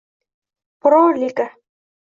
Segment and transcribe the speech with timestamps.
[0.81, 1.47] Pro-Liga